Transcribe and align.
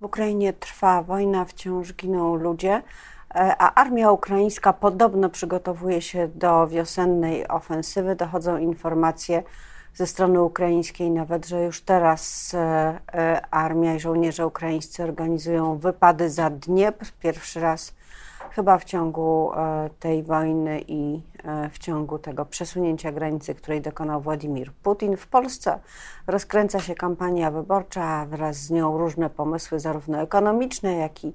W 0.00 0.04
Ukrainie 0.04 0.52
trwa 0.52 1.02
wojna, 1.02 1.44
wciąż 1.44 1.94
giną 1.94 2.34
ludzie, 2.34 2.82
e, 3.34 3.56
a 3.58 3.74
armia 3.74 4.10
ukraińska 4.10 4.72
podobno 4.72 5.30
przygotowuje 5.30 6.02
się 6.02 6.28
do 6.28 6.66
wiosennej 6.66 7.48
ofensywy. 7.48 8.16
Dochodzą 8.16 8.58
informacje 8.58 9.42
ze 9.94 10.06
strony 10.06 10.42
ukraińskiej 10.42 11.10
nawet, 11.10 11.46
że 11.46 11.62
już 11.62 11.80
teraz 11.80 12.54
e, 12.54 12.98
e, 13.12 13.46
armia 13.50 13.94
i 13.94 14.00
żołnierze 14.00 14.46
ukraińscy 14.46 15.04
organizują 15.04 15.78
wypady 15.78 16.30
za 16.30 16.50
Dniepr. 16.50 17.06
Pierwszy 17.20 17.60
raz 17.60 17.94
chyba 18.54 18.78
w 18.78 18.84
ciągu 18.84 19.50
tej 20.00 20.22
wojny 20.22 20.80
i 20.88 21.22
w 21.72 21.78
ciągu 21.78 22.18
tego 22.18 22.44
przesunięcia 22.44 23.12
granicy, 23.12 23.54
której 23.54 23.80
dokonał 23.80 24.20
Władimir 24.20 24.72
Putin. 24.72 25.16
W 25.16 25.26
Polsce 25.26 25.78
rozkręca 26.26 26.80
się 26.80 26.94
kampania 26.94 27.50
wyborcza, 27.50 28.26
wraz 28.26 28.56
z 28.56 28.70
nią 28.70 28.98
różne 28.98 29.30
pomysły, 29.30 29.80
zarówno 29.80 30.20
ekonomiczne, 30.20 30.96
jak 30.96 31.24
i 31.24 31.32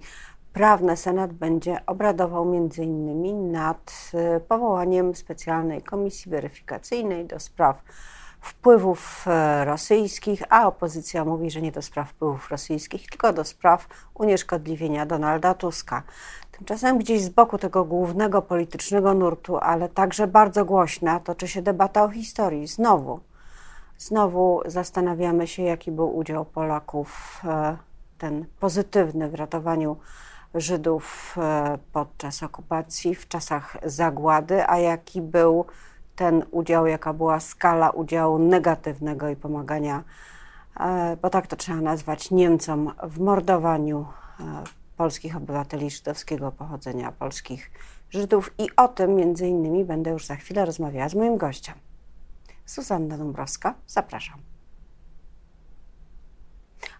prawne. 0.53 0.97
Senat 0.97 1.33
będzie 1.33 1.85
obradował 1.85 2.53
innymi 2.53 3.33
nad 3.33 4.11
y, 4.38 4.39
powołaniem 4.39 5.16
specjalnej 5.16 5.81
komisji 5.81 6.31
weryfikacyjnej 6.31 7.25
do 7.25 7.39
spraw 7.39 7.83
wpływów 8.43 9.25
e, 9.27 9.66
rosyjskich, 9.66 10.43
a 10.49 10.67
opozycja 10.67 11.25
mówi, 11.25 11.52
że 11.52 11.61
nie 11.61 11.71
do 11.71 11.81
spraw 11.81 12.09
wpływów 12.09 12.52
rosyjskich, 12.52 13.09
tylko 13.09 13.33
do 13.33 13.43
spraw 13.43 13.88
unieszkodliwienia 14.13 15.05
Donalda 15.05 15.53
Tuska. 15.53 16.03
Tymczasem 16.57 16.98
gdzieś 16.98 17.21
z 17.21 17.30
boku 17.30 17.57
tego 17.57 17.85
głównego 17.85 18.41
politycznego 18.41 19.13
nurtu, 19.13 19.57
ale 19.57 19.89
także 19.89 20.27
bardzo 20.27 20.66
głośna, 20.66 21.20
toczy 21.20 21.48
się 21.48 21.61
debata 21.61 22.03
o 22.03 22.09
historii. 22.09 22.67
Znowu, 22.67 23.20
znowu 23.98 24.61
zastanawiamy 24.66 25.47
się, 25.47 25.63
jaki 25.63 25.91
był 25.91 26.17
udział 26.17 26.45
Polaków, 26.45 27.41
e, 27.45 27.77
ten 28.17 28.45
pozytywny 28.59 29.30
w 29.30 29.34
ratowaniu 29.34 29.97
Żydów 30.55 31.35
e, 31.38 31.77
podczas 31.94 32.44
okupacji, 32.44 33.16
w 33.16 33.27
czasach 33.27 33.77
zagłady, 33.86 34.67
a 34.67 34.77
jaki 34.77 35.22
był 35.22 35.66
ten 36.16 36.45
udział, 36.52 36.88
jaka 36.88 37.14
była 37.14 37.39
skala 37.39 37.89
udziału 37.89 38.39
negatywnego 38.39 39.30
i 39.30 39.36
pomagania, 39.36 40.03
e, 40.80 41.17
bo 41.22 41.30
tak 41.30 41.47
to 41.47 41.55
trzeba 41.55 41.81
nazwać, 41.81 42.31
Niemcom 42.31 42.92
w 43.03 43.20
mordowaniu 43.20 44.05
polskich 45.03 45.35
obywateli 45.37 45.89
żydowskiego 45.89 46.51
pochodzenia, 46.51 47.11
polskich 47.11 47.71
Żydów 48.09 48.53
i 48.57 48.67
o 48.77 48.87
tym 48.87 49.15
między 49.15 49.47
innymi 49.47 49.85
będę 49.85 50.11
już 50.11 50.25
za 50.25 50.35
chwilę 50.35 50.65
rozmawiała 50.65 51.09
z 51.09 51.15
moim 51.15 51.37
gościem. 51.37 51.75
Suzanna 52.65 53.17
Dąbrowska, 53.17 53.75
zapraszam. 53.87 54.39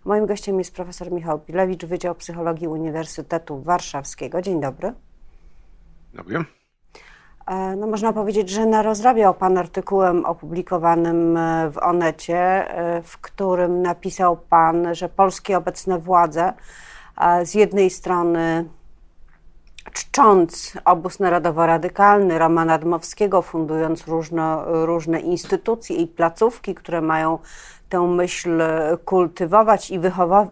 Moim 0.06 0.26
gościem 0.26 0.60
jest 0.60 0.76
profesor 0.76 1.12
Michał 1.12 1.40
Pilewicz, 1.40 1.86
Wydział 1.86 2.16
Psychologii 2.16 2.68
Uniwersytetu 2.68 3.62
Warszawskiego. 3.62 4.42
Dzień 4.42 4.62
dobry. 4.62 4.94
Dobry. 6.14 6.46
E, 7.48 7.76
no, 7.76 7.88
można 7.88 8.14
powiedzieć, 8.14 8.50
że 8.50 8.66
narozrabiał 8.66 9.34
Pan 9.34 9.58
artykułem 9.58 10.26
opublikowanym 10.26 11.38
e, 11.38 11.70
w 11.72 11.78
Onecie, 11.78 12.38
e, 12.38 13.02
w 13.02 13.18
którym 13.18 13.82
napisał 13.82 14.38
Pan, 14.38 14.96
że 14.96 15.10
polskie 15.10 15.58
obecne 15.58 16.00
władze 16.00 16.54
z 17.44 17.54
jednej 17.54 17.90
strony 17.90 18.66
czcząc 19.94 20.74
obóz 20.86 21.20
narodowo-radykalny 21.20 22.40
Romana 22.40 22.78
Dmowskiego, 22.78 23.42
fundując 23.42 24.08
różno, 24.08 24.64
różne 24.86 25.20
instytucje 25.20 25.96
i 25.96 26.08
placówki, 26.08 26.76
które 26.76 27.02
mają 27.02 27.40
tę 27.90 28.02
myśl 28.02 28.62
kultywować 29.06 29.92
i, 29.92 30.00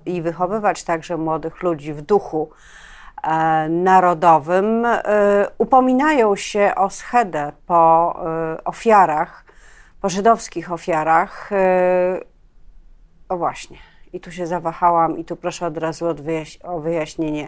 i 0.06 0.22
wychowywać 0.22 0.84
także 0.84 1.18
młodych 1.18 1.64
ludzi 1.64 1.94
w 1.94 2.02
duchu 2.02 2.50
e, 3.24 3.70
narodowym, 3.70 4.86
e, 4.86 5.48
upominają 5.58 6.36
się 6.36 6.74
o 6.76 6.90
schedę 6.90 7.52
po 7.68 8.16
e, 8.26 8.64
ofiarach, 8.64 9.46
po 10.02 10.10
żydowskich 10.10 10.72
ofiarach. 10.72 11.52
E, 11.52 12.22
o 13.30 13.38
właśnie 13.38 13.91
i 14.14 14.20
tu 14.20 14.32
się 14.32 14.48
zawahałam, 14.48 15.18
i 15.18 15.26
tu 15.26 15.36
proszę 15.36 15.68
od 15.68 15.78
razu 15.78 16.06
o 16.64 16.80
wyjaśnienie. 16.80 17.48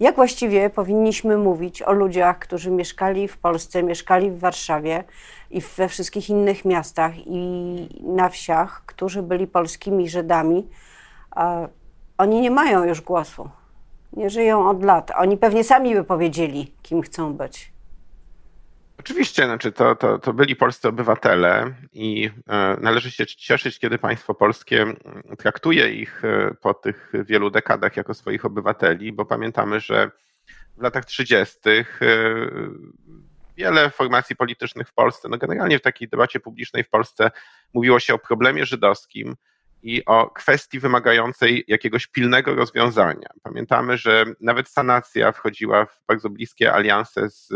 Jak 0.00 0.16
właściwie 0.16 0.70
powinniśmy 0.70 1.36
mówić 1.38 1.82
o 1.82 1.92
ludziach, 1.92 2.38
którzy 2.38 2.70
mieszkali 2.70 3.28
w 3.28 3.38
Polsce, 3.38 3.82
mieszkali 3.82 4.30
w 4.30 4.38
Warszawie 4.38 5.04
i 5.50 5.60
we 5.60 5.88
wszystkich 5.88 6.30
innych 6.30 6.64
miastach 6.64 7.12
i 7.26 7.88
na 8.02 8.28
wsiach, 8.28 8.82
którzy 8.86 9.22
byli 9.22 9.46
polskimi 9.46 10.08
Żydami? 10.08 10.68
Oni 12.18 12.40
nie 12.40 12.50
mają 12.50 12.84
już 12.84 13.00
głosu. 13.00 13.48
Nie 14.12 14.30
żyją 14.30 14.70
od 14.70 14.84
lat. 14.84 15.10
Oni 15.16 15.36
pewnie 15.36 15.64
sami 15.64 15.94
by 15.94 16.04
powiedzieli, 16.04 16.72
kim 16.82 17.02
chcą 17.02 17.34
być. 17.34 17.75
Oczywiście, 18.98 19.44
znaczy 19.44 19.72
to, 19.72 19.96
to, 19.96 20.18
to 20.18 20.32
byli 20.32 20.56
polscy 20.56 20.88
obywatele 20.88 21.74
i 21.92 22.30
e, 22.48 22.76
należy 22.80 23.10
się 23.10 23.26
cieszyć, 23.26 23.78
kiedy 23.78 23.98
państwo 23.98 24.34
polskie 24.34 24.86
traktuje 25.38 25.94
ich 25.94 26.24
e, 26.24 26.54
po 26.60 26.74
tych 26.74 27.12
wielu 27.24 27.50
dekadach 27.50 27.96
jako 27.96 28.14
swoich 28.14 28.44
obywateli, 28.44 29.12
bo 29.12 29.24
pamiętamy, 29.24 29.80
że 29.80 30.10
w 30.76 30.82
latach 30.82 31.04
30. 31.04 31.58
E, 31.68 31.84
wiele 33.56 33.90
formacji 33.90 34.36
politycznych 34.36 34.88
w 34.88 34.94
Polsce, 34.94 35.28
no 35.28 35.38
generalnie 35.38 35.78
w 35.78 35.82
takiej 35.82 36.08
debacie 36.08 36.40
publicznej 36.40 36.84
w 36.84 36.88
Polsce 36.88 37.30
mówiło 37.74 38.00
się 38.00 38.14
o 38.14 38.18
problemie 38.18 38.66
żydowskim 38.66 39.36
i 39.82 40.04
o 40.04 40.30
kwestii 40.30 40.80
wymagającej 40.80 41.64
jakiegoś 41.68 42.06
pilnego 42.06 42.54
rozwiązania. 42.54 43.28
Pamiętamy, 43.42 43.96
że 43.96 44.24
nawet 44.40 44.68
sanacja 44.68 45.32
wchodziła 45.32 45.86
w 45.86 46.02
bardzo 46.08 46.30
bliskie 46.30 46.72
alianse 46.72 47.30
z 47.30 47.52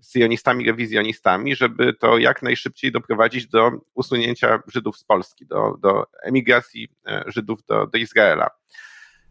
syjonistami, 0.00 0.66
rewizjonistami, 0.66 1.56
żeby 1.56 1.94
to 1.94 2.18
jak 2.18 2.42
najszybciej 2.42 2.92
doprowadzić 2.92 3.46
do 3.46 3.70
usunięcia 3.94 4.62
Żydów 4.66 4.98
z 4.98 5.04
Polski, 5.04 5.46
do, 5.46 5.76
do 5.80 6.06
emigracji 6.22 6.88
e, 7.06 7.24
Żydów 7.26 7.64
do, 7.64 7.86
do 7.86 7.98
Izraela. 7.98 8.50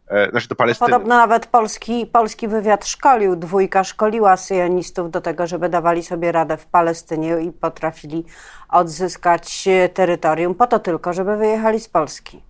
E, 0.07 0.29
znaczy 0.29 0.47
do 0.47 0.55
Palestyny. 0.55 0.91
Podobno 0.91 1.15
nawet 1.15 1.47
polski, 1.47 2.05
polski 2.05 2.47
wywiad 2.47 2.87
szkolił, 2.87 3.35
dwójka 3.35 3.83
szkoliła 3.83 4.37
syjonistów 4.37 5.11
do 5.11 5.21
tego, 5.21 5.47
żeby 5.47 5.69
dawali 5.69 6.03
sobie 6.03 6.31
radę 6.31 6.57
w 6.57 6.65
Palestynie 6.65 7.41
i 7.41 7.51
potrafili 7.51 8.25
odzyskać 8.69 9.67
terytorium 9.93 10.55
po 10.55 10.67
to 10.67 10.79
tylko, 10.79 11.13
żeby 11.13 11.37
wyjechali 11.37 11.79
z 11.79 11.89
Polski. 11.89 12.46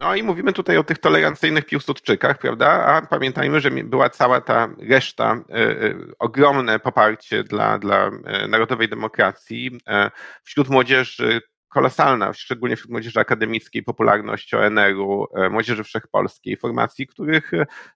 No 0.00 0.14
i 0.14 0.22
mówimy 0.22 0.52
tutaj 0.52 0.76
o 0.76 0.84
tych 0.84 0.98
tolerancyjnych 0.98 1.66
Piłsudczykach, 1.66 2.38
prawda? 2.38 2.66
A 2.68 3.06
pamiętajmy, 3.06 3.60
że 3.60 3.70
była 3.70 4.10
cała 4.10 4.40
ta 4.40 4.68
reszta, 4.88 5.34
y, 5.50 5.58
y, 5.58 6.12
ogromne 6.18 6.78
poparcie 6.78 7.44
dla, 7.44 7.78
dla 7.78 8.10
e, 8.24 8.48
narodowej 8.48 8.88
demokracji 8.88 9.80
e, 9.86 10.10
wśród 10.42 10.68
młodzieży, 10.68 11.40
kolosalna, 11.68 12.32
szczególnie 12.32 12.76
wśród 12.76 12.90
młodzieży 12.90 13.20
akademickiej, 13.20 13.82
popularność 13.82 14.54
ONR-u, 14.54 15.26
młodzieży 15.50 15.84
wszechpolskiej, 15.84 16.56
formacji, 16.56 17.06
których, 17.06 17.50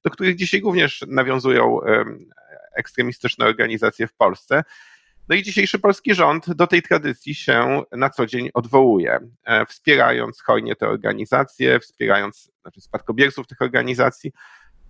do 0.05 0.11
których 0.11 0.37
dzisiaj 0.37 0.61
również 0.61 1.05
nawiązują 1.09 1.81
ekstremistyczne 2.77 3.47
organizacje 3.47 4.07
w 4.07 4.15
Polsce. 4.15 4.65
No 5.33 5.37
i 5.37 5.43
dzisiejszy 5.43 5.79
polski 5.79 6.15
rząd 6.15 6.53
do 6.53 6.67
tej 6.67 6.83
tradycji 6.83 7.35
się 7.35 7.83
na 7.93 8.11
co 8.11 8.27
dzień 8.27 8.51
odwołuje, 8.55 9.19
e, 9.45 9.67
wspierając 9.67 10.43
hojnie 10.43 10.77
te 10.77 10.89
organizacje, 10.89 11.81
wspierając 11.81 12.53
znaczy 12.63 12.81
spadkobierców 12.81 13.47
tych 13.47 13.63
organizacji, 13.63 14.33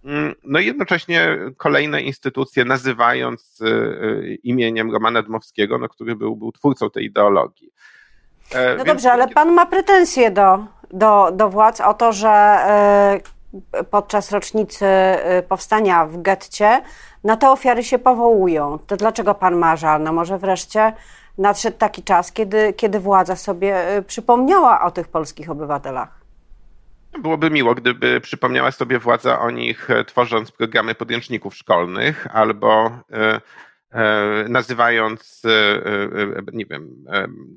mm, 0.05 0.35
no 0.45 0.59
i 0.59 0.67
jednocześnie 0.67 1.39
kolejne 1.57 2.03
instytucje 2.03 2.65
nazywając 2.65 3.61
e, 3.63 3.67
e, 3.67 4.35
imieniem 4.35 4.93
Romana 4.93 5.23
Dmowskiego, 5.23 5.79
no, 5.79 5.89
który 5.89 6.17
był, 6.17 6.37
był 6.37 6.53
twórcą 6.53 6.91
tej 6.91 7.05
ideologii. 7.05 7.71
No 8.55 8.61
Więc... 8.77 8.85
dobrze, 8.85 9.13
ale 9.13 9.29
pan 9.29 9.53
ma 9.53 9.67
pretensje 9.67 10.31
do, 10.31 10.67
do, 10.91 11.33
do 11.33 11.51
władz 11.51 11.81
o 11.81 11.95
to, 11.95 12.13
że 12.13 12.59
podczas 13.91 14.33
rocznicy 14.33 14.87
powstania 15.49 16.07
w 16.07 16.23
getcie 16.23 16.83
na 17.25 17.37
te 17.37 17.51
ofiary 17.51 17.85
się 17.85 17.99
powołują. 17.99 18.79
To 18.87 18.97
dlaczego 18.97 19.35
pan 19.35 19.57
ma 19.57 19.77
żal? 19.77 20.03
No 20.03 20.13
może 20.13 20.39
wreszcie 20.39 20.93
nadszedł 21.39 21.79
taki 21.79 22.03
czas, 22.03 22.33
kiedy, 22.33 22.73
kiedy 22.73 23.01
władza 23.01 23.37
sobie 23.37 23.97
y, 23.97 24.03
przypomniała 24.03 24.81
o 24.81 24.91
tych 24.91 25.09
polskich 25.09 25.51
obywatelach. 25.51 26.23
Byłoby 27.19 27.51
miło, 27.51 27.75
gdyby 27.75 28.21
przypomniała 28.21 28.71
sobie 28.71 28.99
władza 28.99 29.41
o 29.41 29.51
nich, 29.51 29.91
e, 29.91 30.05
tworząc 30.05 30.53
programy 30.53 30.95
podręczników 30.95 31.55
szkolnych 31.55 32.27
albo 32.33 32.91
E, 33.13 33.41
nazywając, 34.49 35.43
e, 35.45 35.51
e, 35.51 36.43
nie 36.53 36.67
wiem, 36.67 37.05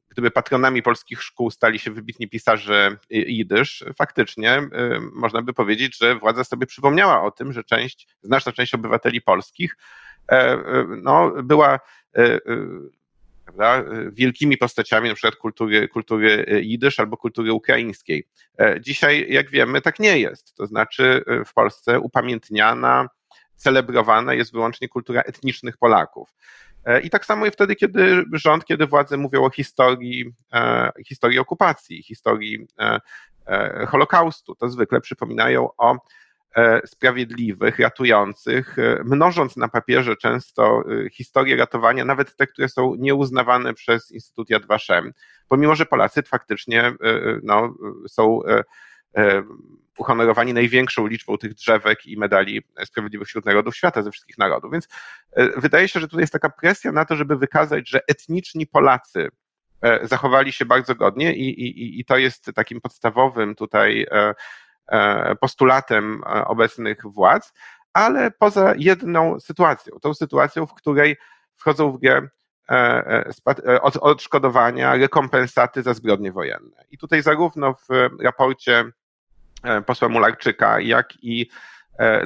gdyby 0.10 0.32
patronami 0.32 0.82
polskich 0.82 1.24
szkół 1.24 1.52
stali 1.52 1.80
się 1.80 1.92
wybitni 1.92 2.30
pisarze 2.30 2.98
jidysz, 3.10 3.86
faktycznie 3.98 4.62
można 5.14 5.42
by 5.42 5.54
powiedzieć, 5.54 5.98
że 5.98 6.16
władza 6.16 6.44
sobie 6.44 6.68
przypomniała 6.68 7.24
o 7.24 7.32
tym, 7.32 7.54
że 7.54 7.64
część, 7.64 8.08
znaczna 8.22 8.52
część 8.52 8.74
obywateli 8.74 9.22
polskich 9.22 9.78
no, 11.04 11.32
była 11.44 11.80
prawda, 13.46 13.84
wielkimi 14.12 14.58
postaciami 14.58 15.10
na 15.10 15.16
przykład 15.16 15.36
kultury, 15.36 15.88
kultury 15.88 16.46
jidysz 16.64 17.00
albo 17.00 17.18
kultury 17.18 17.54
ukraińskiej. 17.54 18.28
Dzisiaj, 18.80 19.26
jak 19.30 19.50
wiemy, 19.50 19.82
tak 19.82 20.00
nie 20.00 20.20
jest. 20.20 20.56
To 20.56 20.66
znaczy 20.66 21.24
w 21.46 21.54
Polsce 21.54 22.00
upamiętniana, 22.00 23.08
celebrowana 23.56 24.34
jest 24.34 24.52
wyłącznie 24.52 24.90
kultura 24.90 25.22
etnicznych 25.22 25.78
Polaków. 25.78 26.34
I 27.04 27.10
tak 27.10 27.26
samo 27.26 27.46
i 27.46 27.52
wtedy, 27.52 27.76
kiedy 27.76 28.24
rząd, 28.34 28.66
kiedy 28.66 28.88
władze 28.88 29.18
mówią 29.18 29.44
o 29.44 29.50
historii, 29.50 30.34
historii 31.08 31.40
okupacji, 31.40 32.04
historii 32.04 32.68
Holokaustu, 33.88 34.56
to 34.56 34.70
zwykle 34.70 35.02
przypominają 35.02 35.70
o 35.78 35.98
E, 36.56 36.88
sprawiedliwych, 36.88 37.80
ratujących, 37.80 38.80
e, 38.80 39.04
mnożąc 39.04 39.58
na 39.58 39.68
papierze 39.68 40.16
często 40.16 40.84
e, 41.06 41.10
historie 41.10 41.58
ratowania, 41.58 42.06
nawet 42.06 42.36
te, 42.36 42.48
które 42.48 42.70
są 42.70 42.96
nieuznawane 42.96 43.74
przez 43.74 44.12
Instytut 44.12 44.50
Yad 44.50 44.66
Vashem, 44.66 45.14
pomimo 45.48 45.76
że 45.76 45.86
Polacy 45.86 46.24
faktycznie 46.24 46.94
no, 47.44 47.74
są 48.08 48.40
uhonorowani 49.98 50.54
największą 50.54 51.08
liczbą 51.08 51.38
tych 51.38 51.54
drzewek 51.54 52.06
i 52.06 52.18
medali 52.18 52.62
Sprawiedliwych 52.86 53.28
wśród 53.28 53.46
Narodów 53.46 53.76
Świata 53.76 54.02
ze 54.02 54.12
wszystkich 54.12 54.38
narodów. 54.38 54.72
Więc 54.72 54.88
wydaje 55.58 55.88
się, 55.88 56.00
że 56.00 56.08
tutaj 56.08 56.24
jest 56.24 56.34
taka 56.34 56.50
presja 56.50 56.92
na 56.92 57.06
to, 57.06 57.16
żeby 57.16 57.38
wykazać, 57.38 57.90
że 57.90 58.00
etniczni 58.08 58.68
Polacy 58.68 59.30
zachowali 60.04 60.52
się 60.52 60.66
bardzo 60.66 60.96
godnie 60.96 61.36
i, 61.36 61.50
i, 61.50 62.00
i 62.00 62.06
to 62.06 62.18
jest 62.18 62.52
takim 62.56 62.82
podstawowym 62.82 63.56
tutaj 63.56 64.06
E, 64.88 65.36
postulatem 65.36 66.22
e, 66.26 66.46
obecnych 66.46 67.02
władz, 67.06 67.54
ale 67.94 68.32
poza 68.32 68.74
jedną 68.78 69.40
sytuacją, 69.40 70.00
tą 70.02 70.14
sytuacją, 70.14 70.66
w 70.66 70.74
której 70.74 71.18
wchodzą 71.56 71.92
w 71.92 72.00
grę 72.00 72.28
e, 72.70 73.32
odszkodowania, 74.02 74.96
rekompensaty 74.96 75.84
za 75.84 75.94
zbrodnie 75.94 76.32
wojenne. 76.32 76.86
I 76.92 76.98
tutaj 76.98 77.22
zarówno 77.22 77.74
w 77.74 77.88
raporcie 78.24 78.86
posła 79.86 80.10
Mularczyka, 80.10 80.80
jak 80.80 81.14
i 81.22 81.50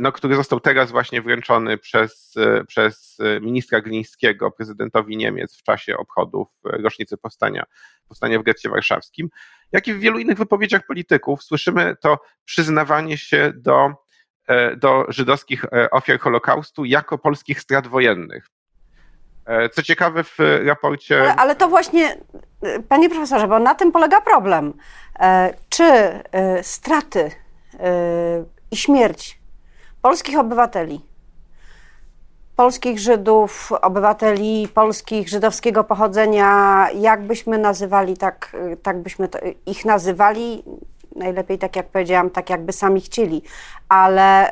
no, 0.02 0.12
który 0.12 0.36
został 0.36 0.60
teraz 0.60 0.92
właśnie 0.92 1.22
wręczony 1.22 1.78
przez, 1.78 2.34
przez 2.68 3.18
ministra 3.42 3.82
Glińskiego 3.82 4.52
prezydentowi 4.52 5.18
Niemiec 5.18 5.58
w 5.58 5.64
czasie 5.64 5.98
obchodów 5.98 6.48
rocznicy 6.64 7.18
powstania, 7.18 7.64
powstania 8.08 8.40
w 8.40 8.44
getcie 8.44 8.70
warszawskim, 8.70 9.30
jak 9.72 9.88
i 9.88 9.94
w 9.94 10.00
wielu 10.00 10.20
innych 10.20 10.38
wypowiedziach 10.38 10.86
polityków 10.86 11.44
słyszymy 11.44 11.96
to 12.02 12.18
przyznawanie 12.46 13.18
się 13.18 13.54
do, 13.56 13.94
e, 14.48 14.76
do 14.76 15.06
żydowskich 15.08 15.66
e, 15.66 15.90
ofiar 15.90 16.20
Holokaustu 16.20 16.86
jako 16.86 17.18
polskich 17.18 17.62
strat 17.62 17.88
wojennych. 17.88 18.48
E, 19.50 19.70
co 19.70 19.84
ciekawe, 19.84 20.24
w 20.24 20.38
raporcie. 20.66 21.22
Ale, 21.22 21.36
ale, 21.36 21.56
to 21.56 21.68
właśnie, 21.68 22.18
panie 22.90 23.10
profesorze, 23.10 23.48
bo 23.48 23.60
na 23.60 23.76
tym 23.76 23.92
polega 23.92 24.22
problem. 24.22 24.74
Czy 25.70 25.84
straty 26.62 27.32
i 28.72 28.78
śmierć 28.78 29.40
polskich 30.02 30.40
obywateli 30.40 31.02
polskich 32.56 33.00
Żydów, 33.00 33.72
obywateli 33.82 34.68
polskich 34.74 35.30
żydowskiego 35.30 35.84
pochodzenia, 35.84 36.88
jak 36.96 37.22
byśmy 37.22 37.58
nazywali, 37.58 38.18
tak, 38.18 38.56
tak 38.84 39.02
byśmy 39.02 39.30
ich 39.66 39.86
nazywali, 39.86 40.64
najlepiej 41.16 41.58
tak 41.58 41.76
jak 41.76 41.88
powiedziałam, 41.88 42.30
tak 42.30 42.50
jakby 42.50 42.74
sami 42.74 43.02
chcieli, 43.02 43.42
ale 43.90 44.52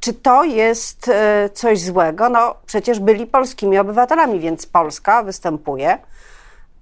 czy 0.00 0.14
to 0.14 0.44
jest 0.44 1.08
y, 1.08 1.12
coś 1.54 1.80
złego? 1.80 2.28
No 2.28 2.56
przecież 2.66 3.00
byli 3.00 3.26
polskimi 3.26 3.78
obywatelami, 3.78 4.40
więc 4.40 4.66
Polska 4.66 5.22
występuje 5.22 5.98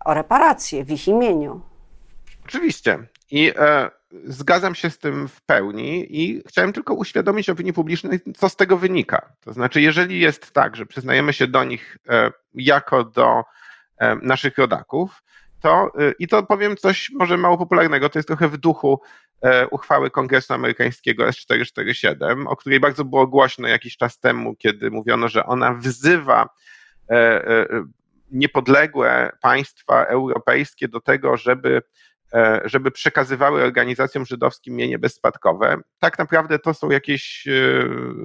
o 0.04 0.14
reparacje 0.14 0.84
w 0.84 0.90
ich 0.90 1.08
imieniu. 1.08 1.60
Oczywiście. 2.44 2.98
I 3.30 3.52
e, 3.56 3.90
zgadzam 4.24 4.74
się 4.74 4.90
z 4.90 4.98
tym 4.98 5.28
w 5.28 5.40
pełni 5.40 6.06
i 6.22 6.42
chciałem 6.48 6.72
tylko 6.72 6.94
uświadomić 6.94 7.50
opinii 7.50 7.72
publicznej, 7.72 8.20
co 8.36 8.48
z 8.48 8.56
tego 8.56 8.76
wynika. 8.76 9.32
To 9.40 9.52
znaczy, 9.52 9.80
jeżeli 9.80 10.20
jest 10.20 10.50
tak, 10.50 10.76
że 10.76 10.86
przyznajemy 10.86 11.32
się 11.32 11.46
do 11.46 11.64
nich 11.64 11.98
e, 12.08 12.30
jako 12.54 13.04
do 13.04 13.42
e, 13.98 14.16
naszych 14.16 14.58
rodaków, 14.58 15.22
to 15.60 15.90
e, 15.98 16.12
i 16.18 16.28
to 16.28 16.42
powiem 16.42 16.76
coś 16.76 17.10
może 17.10 17.36
mało 17.36 17.58
popularnego, 17.58 18.08
to 18.08 18.18
jest 18.18 18.28
trochę 18.28 18.48
w 18.48 18.56
duchu 18.56 19.00
uchwały 19.70 20.10
Kongresu 20.10 20.54
Amerykańskiego 20.54 21.24
S447, 21.24 22.44
o 22.46 22.56
której 22.56 22.80
bardzo 22.80 23.04
było 23.04 23.26
głośno 23.26 23.68
jakiś 23.68 23.96
czas 23.96 24.20
temu, 24.20 24.56
kiedy 24.56 24.90
mówiono, 24.90 25.28
że 25.28 25.46
ona 25.46 25.74
wzywa 25.74 26.48
niepodległe 28.30 29.32
państwa 29.42 30.04
europejskie 30.04 30.88
do 30.88 31.00
tego, 31.00 31.36
żeby 31.36 31.82
E, 32.34 32.60
żeby 32.64 32.90
przekazywały 32.90 33.62
organizacjom 33.62 34.26
żydowskim 34.26 34.74
mienie 34.74 34.98
bezspadkowe. 34.98 35.76
Tak 35.98 36.18
naprawdę 36.18 36.58
to 36.58 36.74
są 36.74 36.90
jakieś 36.90 37.46
e, 37.48 37.52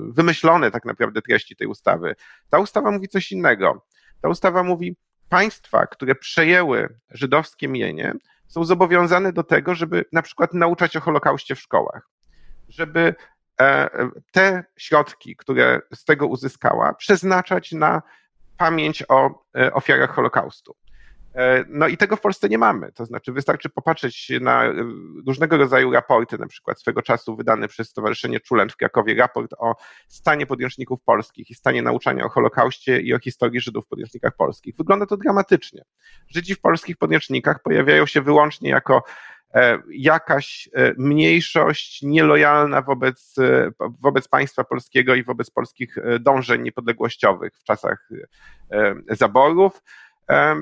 wymyślone 0.09 0.71
tak 0.71 0.85
naprawdę 0.85 1.21
treści 1.21 1.55
tej 1.55 1.67
ustawy. 1.67 2.15
Ta 2.49 2.59
ustawa 2.59 2.91
mówi 2.91 3.07
coś 3.07 3.31
innego. 3.31 3.85
Ta 4.21 4.29
ustawa 4.29 4.63
mówi, 4.63 4.95
państwa, 5.29 5.87
które 5.87 6.15
przejęły 6.15 6.99
żydowskie 7.09 7.67
mienie, 7.67 8.13
są 8.53 8.63
zobowiązane 8.63 9.33
do 9.33 9.43
tego, 9.43 9.75
żeby 9.75 10.05
na 10.11 10.21
przykład 10.21 10.53
nauczać 10.53 10.97
o 10.97 11.01
Holokauście 11.01 11.55
w 11.55 11.59
szkołach, 11.59 12.09
żeby 12.69 13.15
e, 13.61 13.89
te 14.31 14.63
środki, 14.77 15.35
które 15.35 15.81
z 15.95 16.05
tego 16.05 16.27
uzyskała, 16.27 16.93
przeznaczać 16.93 17.71
na 17.71 18.01
pamięć 18.57 19.03
o 19.09 19.45
ofiarach 19.73 20.15
Holokaustu. 20.15 20.75
E, 21.35 21.65
no 21.69 21.87
i 21.87 21.97
tego 21.97 22.15
w 22.15 22.21
Polsce 22.21 22.49
nie 22.49 22.57
mamy. 22.57 22.91
To 22.91 23.05
znaczy, 23.05 23.31
wystarczy 23.31 23.69
popatrzeć 23.69 24.31
na 24.41 24.65
e, 24.65 24.73
różnego 25.27 25.57
rodzaju 25.57 25.91
raporty, 25.91 26.37
na 26.37 26.47
przykład 26.47 26.79
swego 26.79 27.01
czasu 27.01 27.35
wydany 27.35 27.67
przez 27.67 27.89
Stowarzyszenie 27.89 28.39
Czulen 28.39 28.69
w 28.69 28.77
Krakowie, 28.77 29.15
raport 29.15 29.53
o 29.57 29.75
stanie 30.07 30.45
podręczników 30.45 30.99
polskich 31.05 31.49
i 31.49 31.55
stanie 31.55 31.81
nauczania 31.81 32.25
o 32.25 32.29
Holokauście 32.29 33.01
i 33.01 33.13
o 33.13 33.19
historii 33.19 33.59
Żydów 33.59 33.85
w 33.85 33.87
podręcznikach 33.87 34.35
polskich. 34.35 34.75
Wygląda 34.77 35.05
to 35.05 35.17
dramatycznie. 35.17 35.81
Żydzi 36.27 36.55
w 36.55 36.61
polskich 36.61 36.97
podręcznikach 36.97 37.61
pojawiają 37.61 38.05
się 38.05 38.21
wyłącznie 38.21 38.69
jako 38.69 39.03
e, 39.53 39.79
jakaś 39.91 40.69
mniejszość 40.97 42.01
nielojalna 42.01 42.81
wobec, 42.81 43.35
wobec 43.79 44.27
państwa 44.27 44.63
polskiego 44.63 45.15
i 45.15 45.23
wobec 45.23 45.49
polskich 45.49 45.95
dążeń 46.19 46.61
niepodległościowych 46.61 47.53
w 47.57 47.63
czasach 47.63 48.09
zaborów 49.09 49.81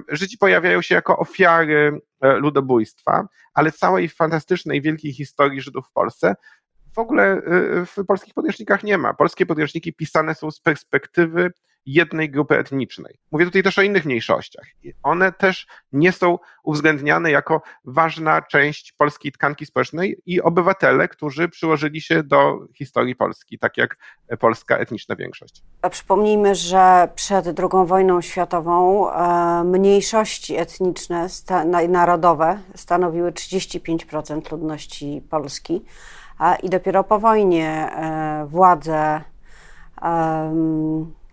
Żydzi 0.10 0.38
pojawiają 0.38 0.81
się 0.81 0.96
jako 0.96 1.18
ofiary 1.18 2.02
e, 2.22 2.34
ludobójstwa, 2.34 3.28
ale 3.54 3.72
całej 3.72 4.10
fantastycznej, 4.10 4.81
wielkiej 4.81 5.13
historii 5.13 5.62
Żydów 5.62 5.88
w 5.88 5.92
Polsce 5.92 6.36
w 6.94 7.00
ogóle 7.00 7.24
e, 7.24 7.42
w 7.86 8.06
polskich 8.08 8.34
podręcznikach 8.34 8.84
nie 8.84 8.98
ma. 8.98 9.13
Polskie 9.13 9.46
podręczniki 9.46 9.94
pisane 9.94 10.36
są 10.36 10.51
z 10.51 10.60
perspektywy 10.60 11.51
jednej 11.86 12.30
grupy 12.30 12.58
etnicznej. 12.58 13.20
Mówię 13.32 13.46
tutaj 13.46 13.64
też 13.64 13.80
o 13.80 13.82
innych 13.82 14.06
mniejszościach. 14.06 14.66
One 15.04 15.32
też 15.32 15.68
nie 15.92 16.12
są 16.12 16.40
uwzględniane 16.64 17.32
jako 17.32 17.62
ważna 17.86 18.42
część 18.42 18.92
polskiej 18.92 19.32
tkanki 19.32 19.66
społecznej 19.66 20.22
i 20.26 20.42
obywatele, 20.42 21.08
którzy 21.08 21.50
przyłożyli 21.50 22.02
się 22.02 22.24
do 22.24 22.60
historii 22.76 23.16
Polski, 23.16 23.60
tak 23.60 23.78
jak 23.78 23.98
polska 24.40 24.78
etniczna 24.78 25.16
większość. 25.16 25.64
A 25.82 25.90
przypomnijmy, 25.90 26.56
że 26.56 27.10
przed 27.16 27.48
II 27.48 27.86
wojną 27.86 28.22
światową 28.22 29.10
e, 29.12 29.64
mniejszości 29.64 30.56
etniczne, 30.56 31.28
narodowe 31.90 32.60
stanowiły 32.76 33.32
35% 33.32 34.52
ludności 34.52 35.22
Polski 35.30 35.82
i 36.64 36.70
dopiero 36.70 37.04
po 37.04 37.20
wojnie 37.20 37.68
e, 37.70 38.46
władze 38.50 39.22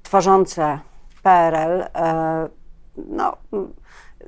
tworzące 0.08 0.78
PRL, 1.22 1.82
e, 1.82 2.48
no, 2.96 3.36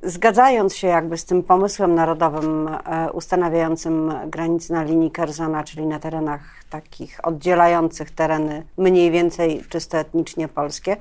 zgadzając 0.03 0.77
się 0.77 0.89
jakby 0.89 1.19
z 1.19 1.25
tym 1.25 1.43
pomysłem 1.43 1.95
narodowym 1.95 2.69
e, 2.69 3.13
ustanawiającym 3.13 4.13
granice 4.27 4.75
na 4.75 4.83
linii 4.83 5.11
Kerzona, 5.11 5.65
czyli 5.65 5.87
na 5.87 5.99
terenach 5.99 6.41
takich 6.71 7.21
oddzielających 7.23 8.11
tereny 8.11 8.67
mniej 8.77 9.11
więcej 9.11 9.65
czysto 9.69 9.99
etnicznie 9.99 10.49
polskie, 10.49 10.97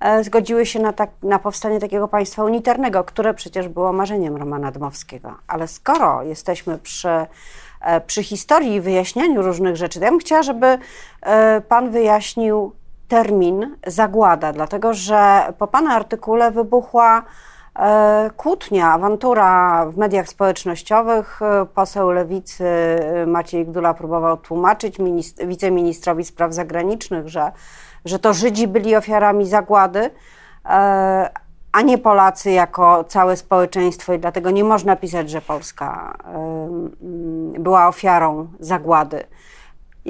e, 0.00 0.24
zgodziły 0.24 0.66
się 0.66 0.80
na, 0.80 0.92
tak, 0.92 1.10
na 1.22 1.38
powstanie 1.38 1.80
takiego 1.80 2.08
państwa 2.08 2.44
unitarnego, 2.44 3.04
które 3.04 3.34
przecież 3.34 3.68
było 3.68 3.92
marzeniem 3.92 4.36
Romana 4.36 4.70
Dmowskiego. 4.70 5.34
Ale 5.48 5.68
skoro 5.68 6.22
jesteśmy 6.22 6.78
przy, 6.78 7.26
przy 8.06 8.22
historii 8.22 8.74
i 8.74 8.80
wyjaśnianiu 8.80 9.42
różnych 9.42 9.76
rzeczy, 9.76 10.00
ja 10.00 10.10
bym 10.10 10.20
chciała, 10.20 10.42
żeby 10.42 10.78
Pan 11.68 11.90
wyjaśnił 11.90 12.72
termin 13.10 13.76
zagłada, 13.86 14.52
dlatego 14.52 14.94
że 14.94 15.52
po 15.58 15.66
Pana 15.66 15.94
artykule 15.94 16.50
wybuchła 16.50 17.22
e, 17.78 18.30
kłótnia, 18.36 18.92
awantura 18.92 19.86
w 19.86 19.96
mediach 19.96 20.28
społecznościowych. 20.28 21.40
Poseł 21.74 22.10
lewicy 22.10 22.64
e, 22.64 23.26
Maciej 23.26 23.66
Gdula 23.66 23.94
próbował 23.94 24.36
tłumaczyć 24.36 24.96
wiceministrowi 25.46 26.24
spraw 26.24 26.54
zagranicznych, 26.54 27.28
że, 27.28 27.52
że 28.04 28.18
to 28.18 28.34
Żydzi 28.34 28.68
byli 28.68 28.96
ofiarami 28.96 29.46
zagłady. 29.46 30.10
E, 30.64 31.30
a 31.72 31.82
nie 31.82 31.98
Polacy 31.98 32.50
jako 32.50 33.04
całe 33.04 33.36
społeczeństwo, 33.36 34.12
i 34.12 34.18
dlatego 34.18 34.50
nie 34.50 34.64
można 34.64 34.96
pisać, 34.96 35.30
że 35.30 35.40
Polska 35.40 36.18
była 37.58 37.88
ofiarą 37.88 38.48
zagłady. 38.60 39.24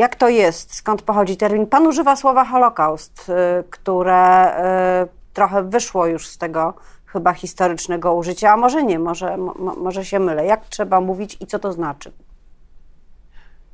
Jak 0.01 0.17
to 0.17 0.29
jest? 0.29 0.75
Skąd 0.75 1.03
pochodzi 1.03 1.37
termin? 1.37 1.67
Pan 1.67 1.87
używa 1.87 2.17
słowa 2.17 2.45
Holokaust, 2.45 3.29
y, 3.29 3.65
które 3.71 4.55
y, 5.05 5.09
trochę 5.33 5.63
wyszło 5.63 6.07
już 6.07 6.29
z 6.29 6.39
tego 6.39 6.75
chyba 7.07 7.33
historycznego 7.33 8.15
użycia, 8.15 8.53
a 8.53 8.57
może 8.57 8.83
nie, 8.83 8.99
może, 8.99 9.37
może 9.77 10.05
się 10.05 10.19
mylę. 10.19 10.47
Jak 10.47 10.67
trzeba 10.67 11.01
mówić 11.01 11.37
i 11.41 11.47
co 11.47 11.59
to 11.59 11.73
znaczy? 11.73 12.13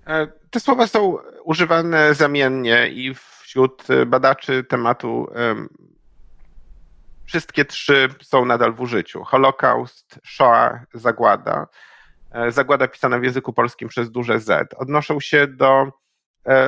E, 0.06 0.26
te 0.50 0.60
słowa 0.60 0.86
są 0.86 1.16
używane 1.44 2.14
zamiennie 2.14 2.88
i 2.88 3.14
wśród 3.14 3.86
badaczy 4.06 4.64
tematu 4.64 5.26
wszystkie 7.24 7.64
trzy 7.64 8.08
są 8.22 8.44
nadal 8.44 8.72
w 8.72 8.80
użyciu. 8.80 9.24
Holokaust, 9.24 10.20
Shoah, 10.24 10.80
zagłada. 10.94 11.66
E, 12.30 12.52
zagłada 12.52 12.88
pisana 12.88 13.18
w 13.18 13.22
języku 13.22 13.52
polskim 13.52 13.88
przez 13.88 14.10
duże 14.10 14.40
Z. 14.40 14.74
Odnoszą 14.74 15.20
się 15.20 15.46
do 15.46 15.82
e, 15.82 15.90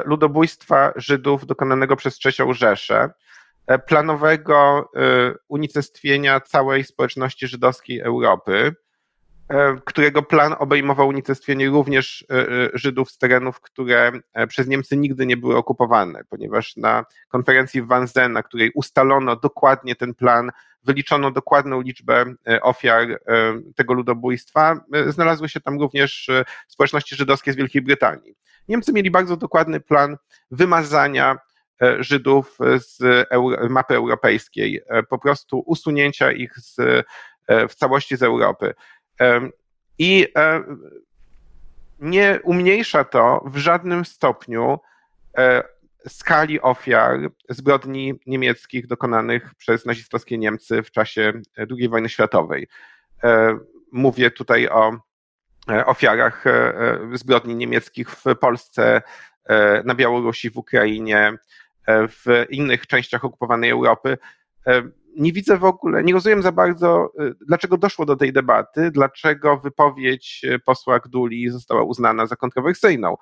ludobójstwa 0.04 0.92
Żydów 0.96 1.46
dokonanego 1.46 1.96
przez 1.96 2.18
III 2.24 2.54
Rzeszę, 2.54 3.10
e, 3.66 3.78
planowego 3.78 4.90
unicestwienia 5.48 6.40
całej 6.40 6.84
społeczności 6.84 7.46
żydowskiej 7.48 8.00
Europy, 8.00 8.74
którego 9.84 10.22
plan 10.22 10.54
obejmował 10.58 11.08
unicestwienie 11.08 11.68
również 11.68 12.26
Żydów 12.74 13.10
z 13.10 13.18
terenów, 13.18 13.60
które 13.60 14.12
przez 14.48 14.68
Niemcy 14.68 14.96
nigdy 14.96 15.26
nie 15.26 15.36
były 15.36 15.56
okupowane, 15.56 16.22
ponieważ 16.28 16.76
na 16.76 17.04
konferencji 17.28 17.82
w 17.82 17.86
Wannsee, 17.86 18.28
na 18.28 18.42
której 18.42 18.70
ustalono 18.74 19.36
dokładnie 19.36 19.96
ten 19.96 20.14
plan, 20.14 20.50
wyliczono 20.84 21.30
dokładną 21.30 21.80
liczbę 21.80 22.24
e, 22.48 22.62
ofiar 22.62 23.10
e, 23.10 23.18
tego 23.76 23.94
ludobójstwa. 23.94 24.80
E, 24.92 25.12
znalazły 25.12 25.48
się 25.48 25.60
tam 25.60 25.80
również 25.80 26.30
społeczności 26.68 27.16
żydowskie 27.16 27.52
z 27.52 27.56
Wielkiej 27.56 27.82
Brytanii. 27.82 28.34
Niemcy 28.68 28.92
mieli 28.92 29.10
bardzo 29.10 29.36
dokładny 29.36 29.80
plan 29.80 30.16
wymazania 30.50 31.38
Żydów 31.98 32.58
z 32.76 33.26
mapy 33.70 33.94
europejskiej, 33.94 34.82
po 35.08 35.18
prostu 35.18 35.62
usunięcia 35.66 36.32
ich 36.32 36.58
z, 36.58 36.76
w 37.68 37.74
całości 37.74 38.16
z 38.16 38.22
Europy. 38.22 38.74
I 39.98 40.26
nie 42.00 42.40
umniejsza 42.44 43.04
to 43.04 43.44
w 43.46 43.56
żadnym 43.56 44.04
stopniu 44.04 44.78
skali 46.08 46.60
ofiar 46.60 47.18
zbrodni 47.48 48.14
niemieckich 48.26 48.86
dokonanych 48.86 49.54
przez 49.54 49.86
nazistowskie 49.86 50.38
Niemcy 50.38 50.82
w 50.82 50.90
czasie 50.90 51.32
II 51.78 51.88
wojny 51.88 52.08
światowej. 52.08 52.68
E, 53.24 53.58
mówię 53.92 54.30
tutaj 54.30 54.68
o 54.68 55.00
e, 55.70 55.86
ofiarach 55.86 56.46
e, 56.46 56.72
zbrodni 57.12 57.54
niemieckich 57.54 58.10
w 58.10 58.24
Polsce, 58.40 59.02
na 59.84 59.94
Białorusi, 59.94 60.50
w 60.50 60.56
Ukrainie, 60.56 61.32
w 61.88 62.44
innych 62.50 62.86
częściach 62.86 63.24
okupowanej 63.24 63.70
Europy. 63.70 64.18
Nie 65.18 65.32
widzę 65.32 65.58
w 65.58 65.64
ogóle, 65.64 66.04
nie 66.04 66.12
rozumiem 66.12 66.42
za 66.42 66.52
bardzo, 66.52 67.12
dlaczego 67.46 67.76
doszło 67.76 68.06
do 68.06 68.16
tej 68.16 68.32
debaty, 68.32 68.90
dlaczego 68.90 69.56
wypowiedź 69.56 70.42
posła 70.64 70.98
Gduli 70.98 71.50
została 71.50 71.82
uznana 71.82 72.26
za 72.26 72.36
kontrowersyjną 72.36 73.16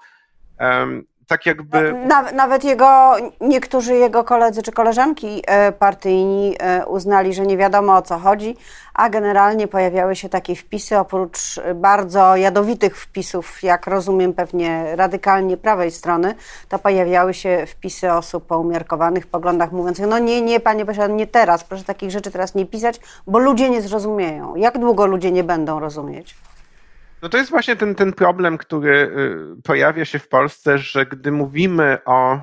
tak 1.26 1.47
jakby. 1.47 1.95
nawet 2.35 2.64
jego, 2.64 3.16
niektórzy 3.40 3.95
jego 3.95 4.25
koledzy 4.25 4.62
czy 4.62 4.73
koleżanki 4.73 5.42
e, 5.47 5.73
partyjni 5.73 6.56
e, 6.59 6.87
uznali, 6.87 7.35
że 7.35 7.47
nie 7.47 7.56
wiadomo 7.56 7.97
o 7.97 8.02
co 8.02 8.18
chodzi, 8.18 8.56
a 8.95 9.09
generalnie 9.09 9.68
pojawiały 9.68 10.16
się 10.16 10.28
takie 10.28 10.56
wpisy, 10.56 10.99
oprócz 10.99 11.61
bardzo 11.75 12.37
jadowitych 12.37 12.99
wpisów, 12.99 13.62
jak 13.62 13.87
rozumiem 13.87 14.35
pewnie 14.35 14.97
radykalnie 14.97 15.56
prawej 15.56 15.90
strony, 15.90 16.35
to 16.68 16.78
pojawiały 16.78 17.35
się 17.35 17.64
wpisy 17.66 18.12
osób 18.12 18.52
o 18.52 18.59
umiarkowanych 18.59 19.26
poglądach 19.26 19.73
mówiących, 19.73 20.06
no 20.06 20.18
nie, 20.18 20.40
nie, 20.40 20.61
panie 20.61 20.87
pośle, 20.87 21.09
nie 21.09 21.26
teraz, 21.26 21.64
proszę 21.64 21.85
takich 21.85 22.11
rzeczy 22.11 22.30
teraz 22.30 22.54
nie 22.54 22.66
pisać, 22.66 23.00
bo 23.26 23.38
ludzie 23.38 23.71
nie 23.71 23.83
zrozumieją. 23.83 24.56
Jak 24.56 24.78
długo 24.78 25.06
ludzie 25.06 25.33
nie 25.33 25.45
będą 25.45 25.80
rozumieć? 25.80 26.37
No 27.23 27.28
to 27.28 27.38
jest 27.38 27.50
właśnie 27.50 27.76
ten, 27.76 27.94
ten 27.94 28.12
problem, 28.12 28.58
który 28.58 29.11
y, 29.58 29.62
pojawia 29.62 30.04
się 30.04 30.18
w 30.18 30.28
Polsce, 30.28 30.78
że 30.78 31.06
gdy 31.06 31.32
mówimy 31.32 31.99
o 32.04 32.37
y, 32.37 32.40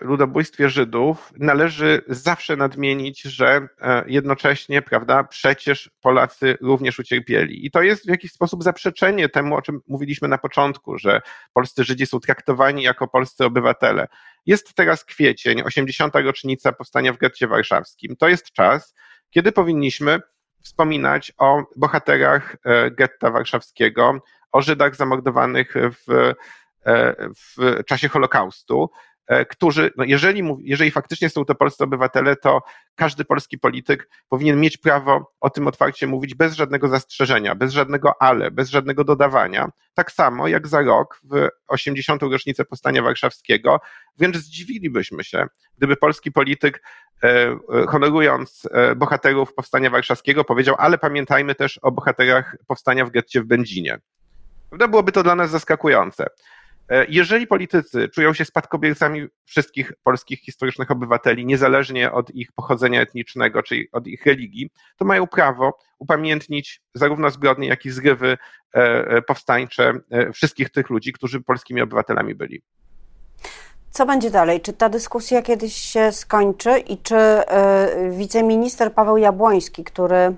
ludobójstwie 0.00 0.70
Żydów, 0.70 1.32
należy 1.38 2.02
zawsze 2.08 2.56
nadmienić, 2.56 3.22
że 3.22 3.68
e, 3.80 4.04
jednocześnie, 4.06 4.82
prawda, 4.82 5.24
przecież 5.24 5.90
Polacy 6.00 6.58
również 6.60 6.98
ucierpieli. 6.98 7.66
I 7.66 7.70
to 7.70 7.82
jest 7.82 8.06
w 8.06 8.08
jakiś 8.08 8.32
sposób 8.32 8.62
zaprzeczenie 8.62 9.28
temu, 9.28 9.56
o 9.56 9.62
czym 9.62 9.80
mówiliśmy 9.88 10.28
na 10.28 10.38
początku, 10.38 10.98
że 10.98 11.20
polscy 11.52 11.84
Żydzi 11.84 12.06
są 12.06 12.20
traktowani 12.20 12.82
jako 12.82 13.08
polscy 13.08 13.44
obywatele. 13.44 14.06
Jest 14.46 14.74
teraz 14.74 15.04
kwiecień, 15.04 15.62
80. 15.62 16.14
rocznica 16.14 16.72
powstania 16.72 17.12
w 17.12 17.18
getcie 17.18 17.46
warszawskim. 17.46 18.16
To 18.16 18.28
jest 18.28 18.52
czas, 18.52 18.94
kiedy 19.30 19.52
powinniśmy 19.52 20.20
wspominać 20.66 21.32
o 21.38 21.62
bohaterach 21.76 22.56
e, 22.64 22.90
getta 22.90 23.30
warszawskiego, 23.30 24.20
o 24.52 24.62
Żydach 24.62 24.96
zamordowanych 24.96 25.74
w, 25.74 26.32
e, 26.86 27.14
w 27.34 27.84
czasie 27.84 28.08
Holokaustu, 28.08 28.90
którzy, 29.50 29.90
no 29.96 30.04
jeżeli, 30.04 30.42
jeżeli 30.62 30.90
faktycznie 30.90 31.28
są 31.30 31.44
to 31.44 31.54
polscy 31.54 31.84
obywatele, 31.84 32.36
to 32.36 32.62
każdy 32.94 33.24
polski 33.24 33.58
polityk 33.58 34.08
powinien 34.28 34.60
mieć 34.60 34.76
prawo 34.76 35.32
o 35.40 35.50
tym 35.50 35.66
otwarcie 35.66 36.06
mówić 36.06 36.34
bez 36.34 36.54
żadnego 36.54 36.88
zastrzeżenia, 36.88 37.54
bez 37.54 37.72
żadnego 37.72 38.22
ale, 38.22 38.50
bez 38.50 38.70
żadnego 38.70 39.04
dodawania. 39.04 39.68
Tak 39.94 40.12
samo 40.12 40.48
jak 40.48 40.68
za 40.68 40.82
rok, 40.82 41.20
w 41.24 41.48
80. 41.68 42.22
rocznicę 42.22 42.64
Powstania 42.64 43.02
Warszawskiego, 43.02 43.80
wręcz 44.18 44.36
zdziwilibyśmy 44.36 45.24
się, 45.24 45.46
gdyby 45.78 45.96
polski 45.96 46.32
polityk, 46.32 46.82
e, 47.22 47.28
e, 47.28 47.58
honorując 47.88 48.68
bohaterów 48.96 49.54
Powstania 49.54 49.90
Warszawskiego, 49.90 50.44
powiedział, 50.44 50.74
ale 50.78 50.98
pamiętajmy 50.98 51.54
też 51.54 51.78
o 51.78 51.92
bohaterach 51.92 52.56
Powstania 52.66 53.04
w 53.04 53.10
getcie 53.10 53.42
w 53.42 53.44
Będzinie. 53.44 53.98
Prawda? 54.68 54.88
Byłoby 54.88 55.12
to 55.12 55.22
dla 55.22 55.34
nas 55.34 55.50
zaskakujące. 55.50 56.26
E, 56.88 57.06
jeżeli 57.08 57.46
politycy 57.46 58.08
czują 58.08 58.34
się 58.34 58.44
spadkobiercami 58.44 59.26
wszystkich 59.44 59.92
polskich 60.02 60.40
historycznych 60.40 60.90
obywateli, 60.90 61.46
niezależnie 61.46 62.12
od 62.12 62.30
ich 62.30 62.52
pochodzenia 62.52 63.00
etnicznego 63.00 63.62
czy 63.62 63.84
od 63.92 64.06
ich 64.06 64.26
religii, 64.26 64.70
to 64.96 65.04
mają 65.04 65.26
prawo 65.26 65.78
upamiętnić 65.98 66.82
zarówno 66.94 67.30
zbrodnie, 67.30 67.68
jak 67.68 67.84
i 67.86 67.90
zrywy 67.90 68.38
e, 68.74 68.78
e, 68.78 69.22
powstańcze 69.22 69.92
wszystkich 70.32 70.70
tych 70.70 70.90
ludzi, 70.90 71.12
którzy 71.12 71.40
polskimi 71.40 71.80
obywatelami 71.80 72.34
byli. 72.34 72.62
Co 73.90 74.06
będzie 74.06 74.30
dalej? 74.30 74.60
Czy 74.60 74.72
ta 74.72 74.88
dyskusja 74.88 75.42
kiedyś 75.42 75.74
się 75.76 76.12
skończy 76.12 76.78
i 76.78 76.98
czy 76.98 77.16
wiceminister 78.10 78.92
Paweł 78.92 79.16
Jabłoński, 79.16 79.84
który 79.84 80.36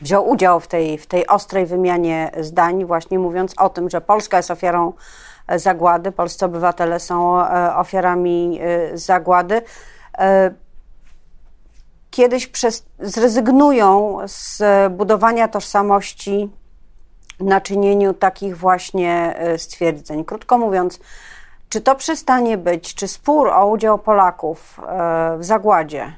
wziął 0.00 0.28
udział 0.28 0.60
w 0.60 0.66
tej, 0.68 0.98
w 0.98 1.06
tej 1.06 1.26
ostrej 1.26 1.66
wymianie 1.66 2.30
zdań, 2.40 2.84
właśnie 2.84 3.18
mówiąc 3.18 3.54
o 3.58 3.68
tym, 3.68 3.90
że 3.90 4.00
Polska 4.00 4.36
jest 4.36 4.50
ofiarą 4.50 4.92
zagłady. 5.48 6.12
Polscy 6.12 6.44
obywatele 6.44 7.00
są 7.00 7.40
e, 7.40 7.76
ofiarami 7.76 8.58
e, 8.60 8.98
zagłady. 8.98 9.62
E, 10.18 10.50
kiedyś 12.10 12.46
przez, 12.46 12.86
zrezygnują 13.00 14.18
z 14.26 14.62
budowania 14.92 15.48
tożsamości 15.48 16.50
na 17.40 17.60
czynieniu 17.60 18.14
takich 18.14 18.58
właśnie 18.58 19.34
stwierdzeń. 19.56 20.24
Krótko 20.24 20.58
mówiąc, 20.58 21.00
czy 21.68 21.80
to 21.80 21.94
przestanie 21.94 22.58
być, 22.58 22.94
czy 22.94 23.08
spór 23.08 23.48
o 23.48 23.66
udział 23.66 23.98
Polaków 23.98 24.80
w 25.38 25.44
zagładzie, 25.44 26.16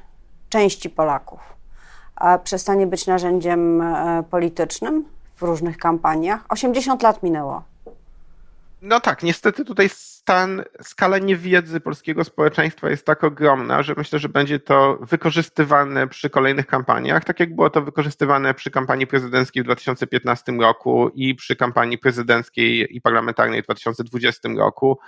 części 0.49 0.89
Polaków, 0.89 1.39
przestanie 2.43 2.87
być 2.87 3.07
narzędziem 3.07 3.83
politycznym 4.29 5.05
w 5.35 5.41
różnych 5.41 5.77
kampaniach? 5.77 6.45
80 6.49 7.03
lat 7.03 7.23
minęło. 7.23 7.63
No 8.89 8.99
tak, 8.99 9.23
niestety 9.23 9.65
tutaj 9.65 9.89
stan, 9.89 10.63
skala 10.81 11.17
niewiedzy 11.17 11.79
polskiego 11.79 12.23
społeczeństwa 12.23 12.89
jest 12.89 13.05
tak 13.05 13.23
ogromna, 13.23 13.83
że 13.83 13.93
myślę, 13.97 14.19
że 14.19 14.29
będzie 14.29 14.59
to 14.59 14.97
wykorzystywane 15.01 16.07
przy 16.07 16.29
kolejnych 16.29 16.67
kampaniach, 16.67 17.23
tak 17.23 17.39
jak 17.39 17.55
było 17.55 17.69
to 17.69 17.81
wykorzystywane 17.81 18.53
przy 18.53 18.71
kampanii 18.71 19.07
prezydenckiej 19.07 19.63
w 19.63 19.65
2015 19.65 20.51
roku 20.51 21.09
i 21.09 21.35
przy 21.35 21.55
kampanii 21.55 21.97
prezydenckiej 21.97 22.95
i 22.95 23.01
parlamentarnej 23.01 23.61
w 23.61 23.65
2020 23.65 24.49
roku. 24.57 24.99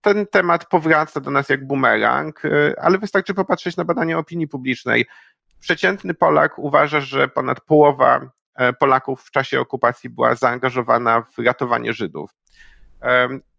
Ten 0.00 0.26
temat 0.26 0.68
powraca 0.68 1.20
do 1.20 1.30
nas 1.30 1.48
jak 1.48 1.66
bumerang, 1.66 2.44
e, 2.44 2.80
ale 2.80 2.98
wystarczy 2.98 3.34
popatrzeć 3.34 3.76
na 3.76 3.84
badania 3.84 4.18
opinii 4.18 4.48
publicznej. 4.48 5.06
Przeciętny 5.60 6.14
Polak 6.14 6.58
uważa, 6.58 7.00
że 7.00 7.28
ponad 7.28 7.60
połowa 7.60 8.30
Polaków 8.78 9.22
w 9.22 9.30
czasie 9.30 9.60
okupacji 9.60 10.10
była 10.10 10.34
zaangażowana 10.34 11.22
w 11.22 11.38
ratowanie 11.38 11.92
Żydów. 11.92 12.30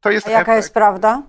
To 0.01 0.12
jest 0.12 0.27
A 0.27 0.31
jaka 0.31 0.41
efekt, 0.41 0.55
jest 0.55 0.73
prawda? 0.73 1.23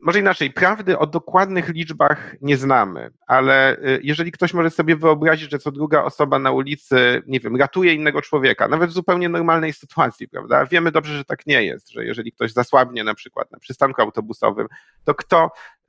może 0.00 0.18
inaczej, 0.18 0.50
prawdy 0.50 0.98
o 0.98 1.06
dokładnych 1.06 1.68
liczbach 1.68 2.36
nie 2.42 2.56
znamy, 2.56 3.10
ale 3.26 3.76
y, 3.76 4.00
jeżeli 4.02 4.32
ktoś 4.32 4.54
może 4.54 4.70
sobie 4.70 4.96
wyobrazić, 4.96 5.50
że 5.50 5.58
co 5.58 5.72
druga 5.72 6.02
osoba 6.02 6.38
na 6.38 6.50
ulicy, 6.50 7.22
nie 7.26 7.40
wiem, 7.40 7.56
ratuje 7.56 7.94
innego 7.94 8.22
człowieka, 8.22 8.68
nawet 8.68 8.90
w 8.90 8.92
zupełnie 8.92 9.28
normalnej 9.28 9.72
sytuacji, 9.72 10.28
prawda? 10.28 10.66
Wiemy 10.66 10.92
dobrze, 10.92 11.16
że 11.16 11.24
tak 11.24 11.46
nie 11.46 11.64
jest, 11.64 11.90
że 11.90 12.04
jeżeli 12.04 12.32
ktoś 12.32 12.52
zasłabnie 12.52 13.04
na 13.04 13.14
przykład 13.14 13.52
na 13.52 13.58
przystanku 13.58 14.02
autobusowym, 14.02 14.66
to 15.04 15.14
kto 15.14 15.44
e, 15.44 15.48
e, 15.48 15.79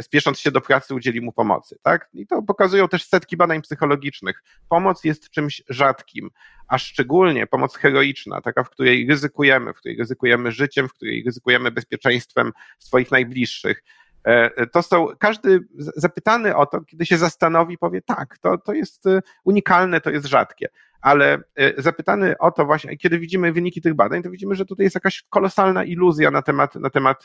spiesząc 0.00 0.40
się 0.40 0.50
do 0.50 0.60
pracy 0.60 0.94
udzieli 0.94 1.20
mu 1.20 1.32
pomocy, 1.32 1.78
tak? 1.82 2.08
I 2.14 2.26
to 2.26 2.42
pokazują 2.42 2.88
też 2.88 3.04
setki 3.04 3.36
badań 3.36 3.62
psychologicznych. 3.62 4.42
Pomoc 4.68 5.04
jest 5.04 5.30
czymś 5.30 5.62
rzadkim, 5.68 6.30
a 6.68 6.78
szczególnie 6.78 7.46
pomoc 7.46 7.76
heroiczna, 7.76 8.40
taka, 8.40 8.64
w 8.64 8.70
której 8.70 9.06
ryzykujemy, 9.08 9.72
w 9.72 9.76
której 9.76 9.98
ryzykujemy 9.98 10.52
życiem, 10.52 10.88
w 10.88 10.92
której 10.92 11.22
ryzykujemy 11.26 11.70
bezpieczeństwem 11.70 12.52
swoich 12.78 13.10
najbliższych. 13.10 13.82
E, 14.24 14.66
to 14.66 14.82
są, 14.82 15.06
każdy 15.18 15.60
zapytany 15.76 16.56
o 16.56 16.66
to, 16.66 16.80
kiedy 16.80 17.06
się 17.06 17.18
zastanowi, 17.18 17.78
powie 17.78 18.02
tak, 18.02 18.38
to, 18.38 18.58
to 18.58 18.72
jest 18.72 19.06
e, 19.06 19.20
unikalne, 19.44 20.00
to 20.00 20.10
jest 20.10 20.26
rzadkie. 20.26 20.68
Ale 21.00 21.38
e, 21.56 21.82
zapytany 21.82 22.38
o 22.38 22.50
to 22.50 22.64
właśnie, 22.64 22.96
kiedy 22.96 23.18
widzimy 23.18 23.52
wyniki 23.52 23.80
tych 23.82 23.94
badań, 23.94 24.22
to 24.22 24.30
widzimy, 24.30 24.54
że 24.54 24.64
tutaj 24.64 24.84
jest 24.84 24.94
jakaś 24.94 25.22
kolosalna 25.30 25.84
iluzja 25.84 26.30
na 26.30 26.42
temat, 26.42 26.74
na 26.74 26.90
temat 26.90 27.24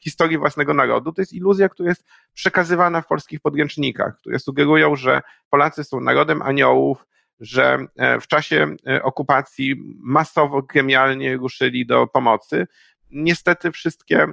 historii 0.00 0.38
własnego 0.38 0.74
narodu. 0.74 1.12
To 1.12 1.22
jest 1.22 1.32
iluzja, 1.32 1.68
która 1.68 1.88
jest 1.88 2.04
przekazywana 2.34 3.00
w 3.00 3.06
polskich 3.06 3.40
podręcznikach, 3.40 4.16
które 4.16 4.38
sugerują, 4.38 4.96
że 4.96 5.22
Polacy 5.50 5.84
są 5.84 6.00
narodem 6.00 6.42
aniołów, 6.42 7.06
że 7.40 7.78
e, 7.96 8.20
w 8.20 8.26
czasie 8.26 8.76
e, 8.86 9.02
okupacji 9.02 9.74
masowo, 9.98 10.62
gremialnie 10.62 11.36
ruszyli 11.36 11.86
do 11.86 12.06
pomocy. 12.06 12.66
Niestety 13.10 13.72
wszystkie 13.72 14.26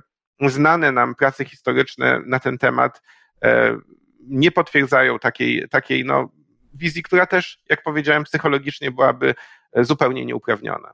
znane 0.48 0.92
nam 0.92 1.16
prace 1.16 1.46
historyczne 1.46 2.22
na 2.26 2.40
ten 2.40 2.58
temat 2.58 3.02
e, 3.44 3.78
nie 4.28 4.52
potwierdzają 4.52 5.20
takiej, 5.20 5.70
takiej 5.70 6.06
no, 6.06 6.30
wizji, 6.74 7.04
która 7.04 7.26
też, 7.26 7.64
jak 7.70 7.84
powiedziałem, 7.84 8.24
psychologicznie 8.24 8.92
byłaby 8.92 9.36
zupełnie 9.76 10.26
nieuprawniona. 10.26 10.94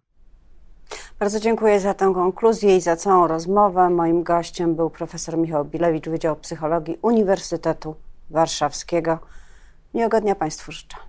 Bardzo 1.19 1.39
dziękuję 1.39 1.79
za 1.79 1.93
tę 1.93 2.11
konkluzję 2.13 2.77
i 2.77 2.81
za 2.81 2.95
całą 2.95 3.27
rozmowę. 3.27 3.89
Moim 3.89 4.23
gościem 4.23 4.75
był 4.75 4.89
profesor 4.89 5.37
Michał 5.37 5.65
Bilewicz, 5.65 6.09
Wydział 6.09 6.35
Psychologii 6.35 6.97
Uniwersytetu 7.01 7.95
Warszawskiego. 8.29 9.19
Miłego 9.93 10.21
dnia 10.21 10.35
Państwu 10.35 10.71
życzę. 10.71 11.08